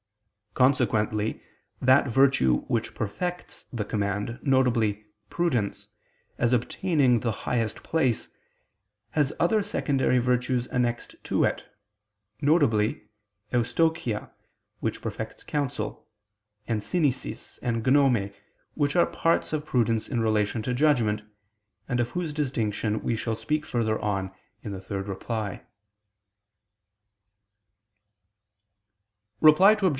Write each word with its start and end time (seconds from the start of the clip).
Consequently, 0.55 1.41
that 1.79 2.07
virtue 2.09 2.61
which 2.67 2.93
perfects 2.95 3.67
the 3.71 3.85
command, 3.85 4.39
viz. 4.41 4.95
prudence, 5.29 5.87
as 6.39 6.51
obtaining 6.53 7.19
the 7.19 7.31
highest 7.31 7.83
place, 7.83 8.27
has 9.11 9.31
other 9.39 9.61
secondary 9.63 10.17
virtues 10.17 10.65
annexed 10.67 11.15
to 11.23 11.43
it, 11.45 11.63
viz. 12.41 12.95
eustochia, 13.53 14.31
which 14.81 15.01
perfects 15.03 15.43
counsel; 15.43 16.05
and 16.67 16.81
synesis 16.83 17.57
and 17.59 17.85
gnome, 17.85 18.31
which 18.73 18.95
are 18.97 19.05
parts 19.05 19.53
of 19.53 19.65
prudence 19.65 20.09
in 20.09 20.19
relation 20.19 20.61
to 20.63 20.73
judgment, 20.73 21.21
and 21.87 21.99
of 22.01 22.09
whose 22.09 22.33
distinction 22.33 23.01
we 23.03 23.15
shall 23.15 23.35
speak 23.37 23.65
further 23.67 23.97
on 23.99 24.31
(ad 24.65 24.83
3). 24.83 24.97
Reply 24.97 25.61
Obj. 29.43 29.79